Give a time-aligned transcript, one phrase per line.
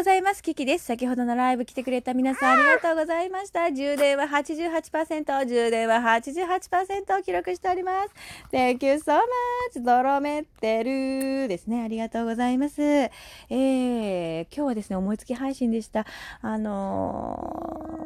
[0.00, 0.42] ございます。
[0.42, 0.86] キキです。
[0.86, 3.70] 先ほどのライブ来てくれた皆さんありがとうございました。
[3.70, 8.08] 充電は88%、充電は88%を記録しております。
[8.50, 9.18] Thank you so
[9.74, 9.84] much!
[9.84, 10.84] ドロメッテ
[11.42, 11.82] ルですね。
[11.82, 12.80] ありがとうございます。
[12.80, 16.06] えー、今日はですね、思いつき配信でした。
[16.40, 17.99] あのー、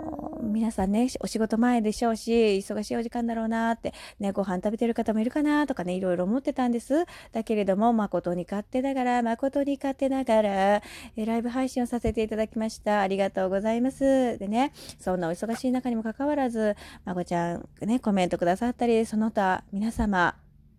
[0.53, 7.07] 皆さんね、お仕事前でしょうし、忙しいお時間だろうなって、ね、ご飯食べてる方もいるかなとかね、いろいろ思ってたんです。
[7.33, 10.83] だけれども、誠に勝手ながら、誠に勝手ながら、
[11.17, 13.01] えライブ配信をさせていただきました。
[13.01, 14.39] ありがとうございます。
[14.39, 20.37] でね、そんなお忙しい中にもかかわらず、まこちゃんね、コメントくださったり、その他皆様、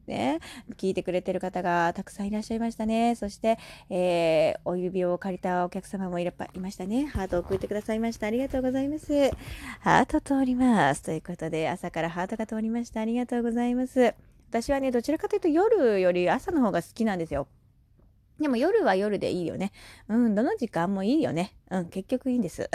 [0.07, 0.39] ね、
[0.77, 3.15] 聞いてくれてる方がたくさんいらっしゃいましたね。
[3.15, 3.57] そして、
[3.89, 7.05] えー、お指を借りたお客様もいらっぱいましたね。
[7.05, 8.27] ハートを送ってくださいました。
[8.27, 9.31] ありがとうございます。
[9.81, 11.03] ハート通ります。
[11.03, 13.01] ということで、朝からハートが通りました。
[13.01, 14.13] ありがとうございます。
[14.49, 17.47] 私はね、どちらかというと夜より朝の方が好きなんですよ。
[18.39, 19.71] でも夜は夜でいいよね。
[20.09, 21.53] うん、どの時間もいいよね。
[21.69, 22.69] うん、結局いいんです。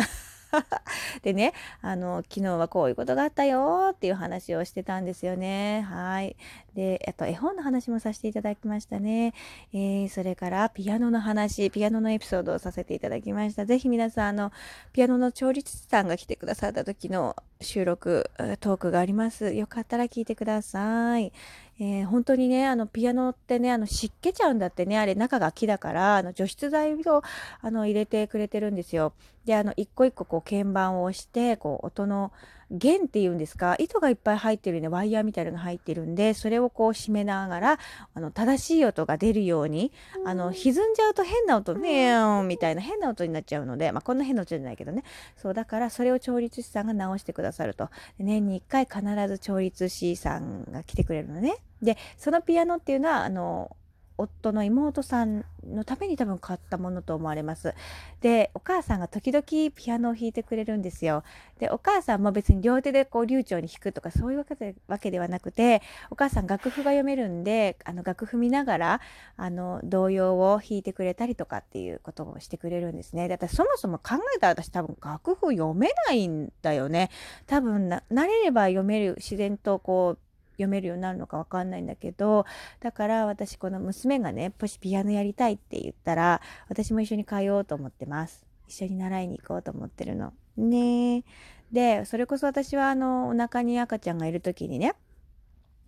[1.22, 5.82] でね、あの、昨日はこういうことがあったよっていう話をしてたんですよね。
[5.82, 6.36] はい。
[6.74, 9.34] で、あと絵本の話もさせていただきましたね。
[9.72, 13.66] えー、それからピアノの話、ピアノのエピソードをさせていただきました。
[13.66, 14.52] ぜひ皆さん、あの、
[14.92, 18.30] ピアノの調律師さんが来てくださった時の収録、
[18.60, 19.52] トークがあります。
[19.52, 21.32] よかったら聞いてください。
[21.78, 27.22] えー、本当にね、あの、ピアノってね、あの、湿気ちゃうんだってね、あれ、中が木だから、あの、除湿剤を、
[27.60, 29.12] あの、入れてくれてるんですよ。
[29.44, 32.32] で、あの、一個一個、こう、鍵盤を押して、こう、音の、
[32.70, 37.78] 弦っていうんですか糸がいっぱい入ってるね、ワイヤーみたいなのが入ってるんで、それをこう締めながら、
[38.14, 39.90] あの、正しい音が出るように、
[40.24, 45.02] あの、歪んじゃうと変な音、ねーんみたいな変な音になっちゃうので、まあ、こんな変な音じゃないけどね。
[45.36, 47.90] そう、だから、それを調律師さんが直してくだささると。
[48.18, 51.56] 年に1回必ず調律師さんが来てくれるのね。
[51.82, 53.76] で、そのピアノっていうのは、あの、
[54.20, 57.74] 夫の妹さんのために多分買ったものと思われます。
[58.20, 61.22] で、お母さんが時々ピアノを弾いてくれるんですよ。
[61.58, 69.00] で、お母さんも別に両手でこう流暢に弾くとかそういうわけでわけではなくて、お母さん楽譜が読めるんで、あの楽譜見ながら、
[69.36, 73.28] あの、童謡を弾いてくれたりとかっていうことをしてくれるんですね。
[73.28, 77.10] だからそもそも考えたら私多分楽譜読めないんだよね。
[77.46, 80.29] 多分な、慣れれば読める、自然とこう、
[80.60, 82.46] 読めるようになるのかわかんないんだけど、
[82.80, 88.46] だから私この娘がね、もしピアノやりたいって言ったら、私も一緒に通おうと思ってます。
[88.68, 90.32] 一緒に習いに行こうと思ってるの。
[90.56, 91.24] ね
[91.72, 94.94] で、それこそ私はあの、お腹に赤ちゃんがいる時にね、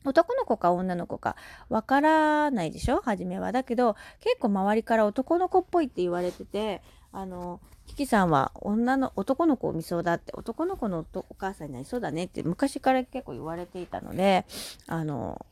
[0.05, 1.37] 男の子か女の子か
[1.69, 3.01] わからないでしょ？
[3.03, 3.53] 初めは。
[3.53, 14.47] だけど、結構周りから男の子っぽいって言われてて、あの、キキさんは女の、男の子を見そうだって、男の子のお母さんになりそうだねって昔から結構言われていたので、
[14.87, 15.45] あの、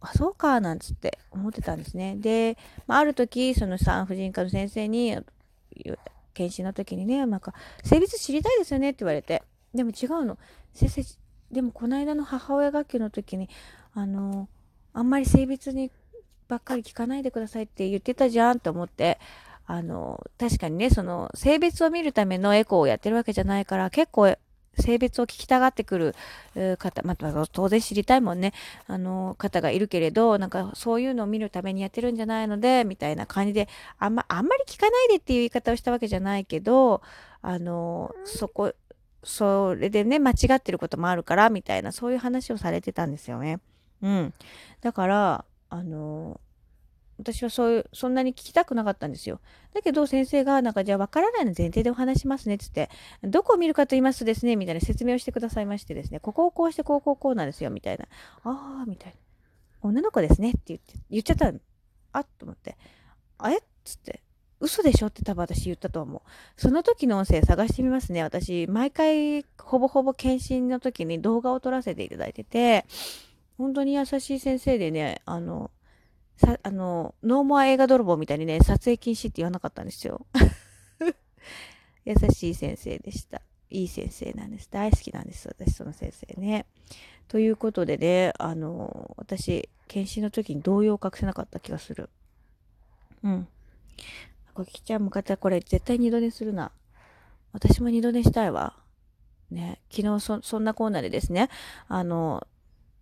[0.00, 2.16] あ、そうか、なんつって思ってたんですね。
[2.16, 5.16] で、まあ、ある時、その産婦人科の先生に、
[6.34, 9.42] 検診の時にね、なんか、性別知りたいですよねって言われて。
[9.74, 10.38] でも違うの。
[10.72, 11.02] 先生、
[11.50, 13.48] でもこの間の母親学級の時に、
[13.94, 14.48] あの、
[14.92, 15.90] あんまり性別に
[16.48, 19.18] ばっかり聞かないでくださいって言ってたじゃんと思って、
[19.70, 24.34] あの、確かにね、その、性別を見るためのエコーをやってるわけじゃないから、結構、
[24.80, 26.14] 性別を聞きたがってくる
[26.78, 28.54] 方、まあ、当然知りたいもんね、
[28.86, 33.68] あの、方がいるけれど、なんかそういうのを見るためにやってるんじゃないので、みたいな感じで、
[33.98, 37.02] あんま、あんまり聞かないでっていう言い方をしたわけじゃないけど、
[37.42, 38.72] あの、そこ、
[39.22, 43.60] それでね、間違ってることもあるから、みたいな、そういう話をされてたんですよね。
[44.00, 44.34] うん。
[44.80, 46.40] だから、あの、
[47.18, 49.40] 私はそういう、そんなに聞きたくなかったんですよ。
[49.74, 52.90] だけど先生が、なんかじゃあ分からないの前提でお話しますね、つって、
[53.22, 58.06] どこを見るかと言いますとですね、みたいな説明をしてくださいましてですね、ここをこうして、こうこうこうなんですよ、みたいな。
[58.44, 59.18] ああ、みたいな。
[59.80, 61.52] 女の子ですね、って言って、言っちゃった。
[62.12, 62.76] あっと思って。
[63.38, 63.56] あれ？
[63.56, 64.22] っつって。
[64.60, 65.06] 嘘でしょ？
[65.06, 66.20] って多分私言ったと思う。
[66.56, 68.22] その時の音声探してみますね。
[68.22, 72.86] 私、毎回、ほぼほぼ検診の時に動画を撮らせていただいてて、
[73.56, 75.70] 本当に優しい先生でね、あの、
[76.38, 80.24] さ、あの、ノーモア映画泥棒みたいにね、撮影禁止って言わなかったんですよ。
[82.06, 83.42] 優しい先生でした。
[83.70, 84.68] いい先生なんです。
[84.70, 85.48] 大好きなんです。
[85.48, 86.66] 私、その先生ね。
[87.26, 92.08] ということでね、あの、私、検診の時に動揺を隠せなかった気がする。
[93.24, 93.48] うん。
[94.54, 96.70] こきちゃんも方、これ絶対二度寝するな。
[97.52, 98.76] 私も二度寝したいわ。
[99.50, 101.48] ね、昨日そ、そんなコーナーでですね、
[101.88, 102.46] あの、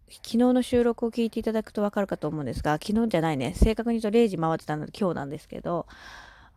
[0.09, 5.87] 昨日の収録を聞いていただくとわかるかと思うんですが、昨日じゃないね、正確に言うと0時回ってたので今日なんですけど、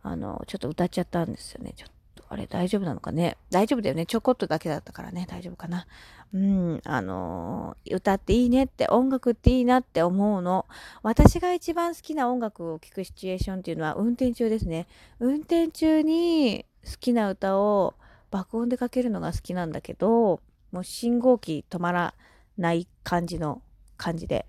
[0.02, 1.74] あの、ちょっと歌っちゃったんですよね。
[1.76, 3.36] ちょっと、あれ大丈夫なのかね？
[3.50, 4.06] 大丈夫だよね。
[4.06, 5.86] ちょこっとだけだったからね、大丈夫かな？
[6.32, 10.66] うん、あの歌っていいねって、音楽っていいなって思うの。
[11.02, 14.86] 私が一番好きな音楽を聴くシチュエーションっていうのは運転中ですね。
[15.18, 17.94] 運転中に好きな歌を
[18.30, 22.14] 爆音でかけるのが好きなんだけど、もう信号機止まら
[22.60, 23.62] ない感じの
[23.96, 24.46] 感じで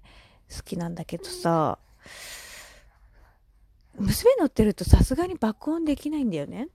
[0.56, 1.80] 好きなんだけどさ、
[3.98, 6.70] 娘乗ってるとさすがに爆音できないんだよね。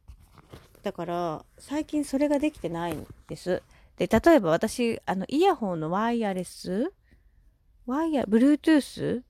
[0.82, 3.62] だから最近それができてないんです。
[3.96, 6.92] で、例えば私、あの、イヤホンのワイヤレス
[7.86, 9.22] ワイヤ、Bluetooth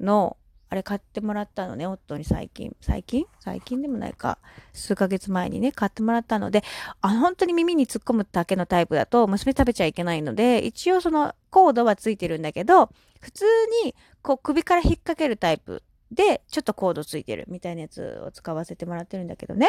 [0.00, 0.36] の、
[0.70, 2.76] あれ買ってもらったのね、夫に最近。
[2.80, 3.24] 最近？
[3.40, 4.38] 最近でもないか。
[4.72, 6.62] 数ヶ月前にね、買ってもらったので、
[7.00, 13.44] あ、本当に耳に突っ込むだけのタイプだと、娘食べちゃいけないので、一応そのコードはついてるんだけど、普通
[13.84, 15.82] に、こう、首から引っ掛けるタイプ
[16.12, 19.68] で、ちょっとコードついてるみたいなやつを使わせてもらってるんだけどね。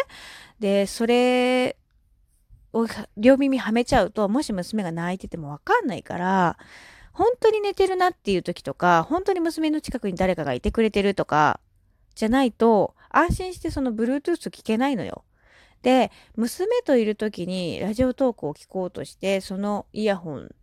[0.60, 1.78] で、それ
[2.74, 2.88] を
[3.18, 6.57] 両耳はめちゃうと、もし娘が泣いててもわかんないから、
[7.19, 11.60] 本当に寝てるなっていう時とか、本当に娘の近くに誰かがいてくれてるとか、
[12.16, 15.25] じゃないと、安心してその Bluetooth 聞けないのよ。
[15.81, 20.56] で、娘といる時にラジオトークを聞こうとして、そのイヤホン、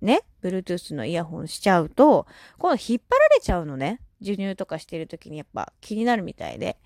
[0.00, 4.00] ね、Bluetooth のイヤホンしちゃうと、今度引っ張られちゃうのね。
[4.20, 6.78] 授乳とかしてる時にやっぱ気になるみたいで。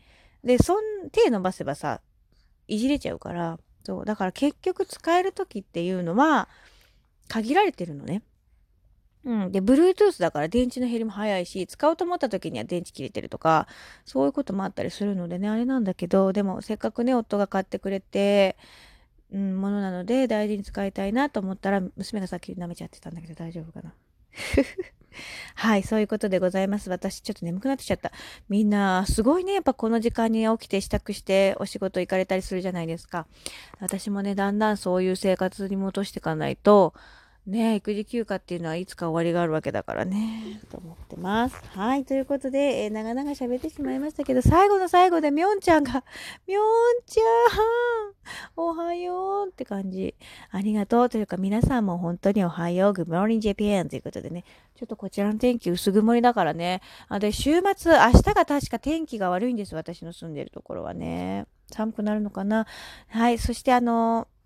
[0.43, 2.01] で、そん、手伸ばせばさ、
[2.69, 6.49] いじれちゃうから、そう、だから結局使える時っていうのは、
[7.29, 8.23] 限られてるのね。
[9.25, 9.53] うん。
[9.53, 13.67] で、Bluetooth だから電池の減りも早いし、使おうと思った時には電池切れてるとか、
[14.05, 18.57] そういうこともあったりするのでね、あれなんだけど、でもせっかくね、夫が買ってくれて、
[19.33, 23.95] うん、ものなので大事に使いたいなと思ったら、娘がさっき舐めちゃってたんだけど大丈夫かな？
[25.57, 26.89] はい、そういうことでございます。
[26.89, 28.13] 私、ちょっと眠くなってきちゃった。
[28.49, 29.55] みんな、すごいね。
[29.55, 33.27] やっぱこの時間に起きて支度してお仕事行かれたりするじゃないですか。
[33.81, 36.95] 私もね、だんだんそういう生活に戻していかないと、
[37.51, 41.57] ね育児休暇っていうのはいつか終わりがあるわけだからね、と思ってます。
[41.75, 46.05] はい、ということで、えー、長々喋ってしまいましたけど、最後の最後でみょんちゃんが、
[46.47, 46.65] みょん
[47.07, 47.25] ちゃん
[48.57, 50.15] おはようって感じ。
[50.51, 54.45] ありがとうというか、皆さんも本当におはよう、Good morning Japan ということでね、
[54.77, 56.81] ちょっとこちらの天気薄曇りだからね。
[57.09, 61.47] あで、週末、明日が確か天気が悪いんです、私の住んでるところはね。
[61.73, 62.67] 寒くなるのかな
[63.09, 64.40] はい、そしてあのー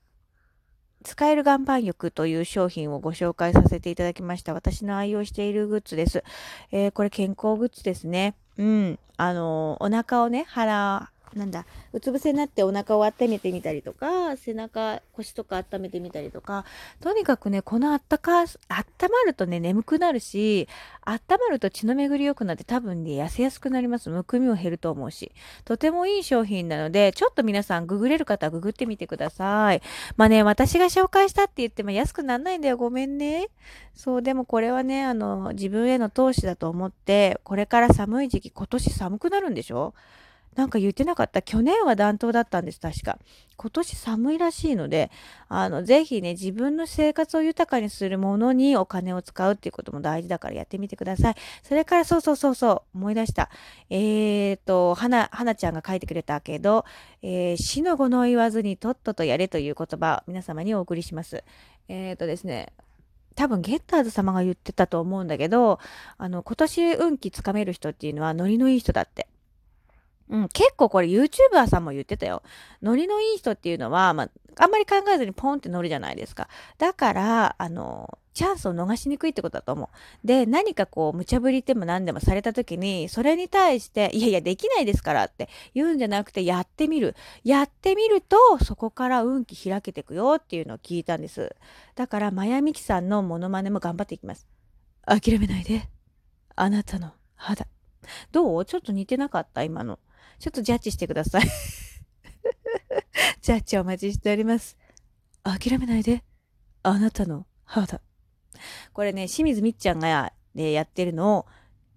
[1.05, 4.55] 使える岩盤浴という商品をご紹介させていただきました。
[4.55, 6.25] 私の愛用しているグッズです。
[6.73, 8.35] えー、これ健康グッズですね。
[8.57, 8.99] うん。
[9.17, 16.65] あの、お腹をね、腹、なんだ、うつ伏せになってお腹を温めてみたりとか、背中、腰とか温めてみたりとか、
[17.01, 20.69] とにかくね、このあったか、温まるとね、眠くなるし、
[21.05, 24.11] 温まると血の巡り良くなって多分ね、痩せやすくなります。
[24.11, 25.33] むくみも減ると思うし。
[25.65, 29.83] とてもいい商品なので、ちょっと皆さんググれる方はググってみてください。
[30.17, 32.77] まあね、私が紹介したって言っても安くならないんだよ。
[32.77, 33.49] ごめんね。
[33.95, 39.95] そう、でもこれはね、あの、自分への投資だと思って、これから寒い時期、今年寒くなるんでしょ？
[40.55, 43.19] なんか言ってなかった去年は暖冬だったんです、確か。
[43.57, 45.11] 今年寒いらしいので、
[45.49, 51.35] あの、ぜひね、自分の生活を豊かにするものにお金を使うっていうことも大事だからやってみてください。
[51.63, 53.51] それからそうそうそうそう、思い出した。
[53.91, 56.85] えーと、はな、はなちゃんが書いてくれたけど、
[57.23, 61.45] えー、死の後の言わずにとっととやれという言葉、皆様にお送りします。
[61.89, 62.73] えーとですね、
[63.35, 65.81] 多分ゲッターズ様が言ってたと思うんだけど、
[66.19, 69.29] あの、今年運気つかめる人っていうのはノリのいい人だって。
[70.31, 72.43] うん、結構これ YouTuber さんも言ってたよ。
[72.83, 76.49] ノリのいい人っていうのは、まあ、あんまり考えずにポンって乗るじゃないですか。
[76.79, 80.27] だから、あの、チャンスを逃しにくいってことだと思う。
[80.27, 87.15] で、何かこう、無茶ぶりでも何でもされた時に、それに対して、いやいや、できないですからって言うんじゃなくて、やってみる。
[87.45, 91.55] やってみると、そこから運気開けていくよっていうのを聞いたんです。
[91.95, 94.47] だから、マヤミキさんのモノマネも頑張っていきます。
[95.07, 95.89] 諦めないで。
[96.57, 97.67] あなたの肌。
[98.33, 98.65] どう？
[98.65, 99.63] ちょっと似てなかった？
[99.63, 99.99] 今の。
[100.39, 101.43] ちょっとジャッジしてください
[103.45, 104.77] ジャッジお待ちしております。
[105.43, 106.25] 諦めないで。
[106.83, 108.01] あなたの肌。
[108.93, 111.47] これね、清水みっちゃんが、ね、やってるのを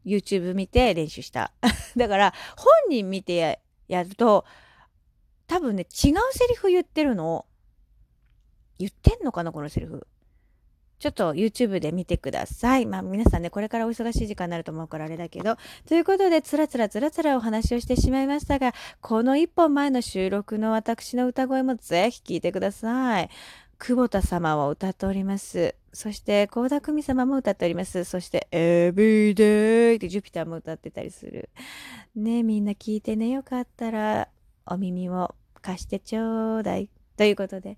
[0.06, 1.53] YouTube 見て練習した。
[1.96, 4.46] だから、本人見てやると、
[5.48, 7.46] 多分ね、違うセリフ言ってるの、
[8.77, 10.06] 言ってんのかなこのセリフ。
[11.00, 12.86] ちょっと YouTube で見てください。
[12.86, 15.58] まあ皆さんね、これからお忙しい時間になると思うからあれだけど。
[15.88, 23.30] ということで、つらつらつらつらお話をしてしまいましたが、この一本前の収録の私の歌声もぜひ聴いてください。
[23.80, 25.75] 久保田様を歌っております。
[25.94, 28.04] そして、倖田來未様も歌っております。
[28.04, 31.50] そして、Everyday ってジュピターも歌ってたりする。
[32.16, 33.30] ねみんな聞いてね。
[33.30, 34.30] よかったら、
[34.66, 36.89] お耳を貸してちょうだい。
[37.18, 37.77] ということで、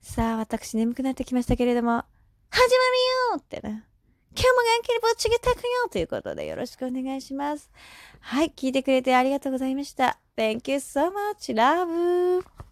[0.00, 2.04] さあ、私眠くなってきましたけれども、
[2.50, 2.72] 始まる
[3.32, 3.84] よってね。
[4.32, 7.70] 今日も元気にぶっちげたくよということでよろしくお願いします。
[8.20, 10.18] はい、聞いてくれてありがとうございました。
[10.36, 11.54] Thank you so much.
[11.54, 12.69] Love.